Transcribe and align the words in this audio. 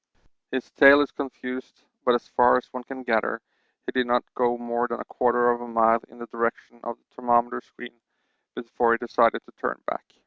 His 0.51 0.71
tale 0.71 1.01
is 1.01 1.11
confused, 1.11 1.83
but 2.03 2.15
as 2.15 2.27
far 2.27 2.57
as 2.57 2.73
one 2.73 2.83
can 2.83 3.03
gather 3.03 3.39
he 3.85 3.91
did 3.91 4.07
not 4.07 4.23
go 4.33 4.57
more 4.57 4.87
than 4.87 4.99
a 4.99 5.05
quarter 5.05 5.51
of 5.51 5.61
a 5.61 5.67
mile 5.67 5.99
in 6.09 6.17
the 6.17 6.25
direction 6.25 6.79
of 6.83 6.97
the 6.97 7.03
thermometer 7.15 7.61
screen 7.61 8.01
before 8.55 8.93
he 8.93 8.97
decided 8.97 9.43
to 9.45 9.51
turn 9.59 9.79
back. 9.85 10.05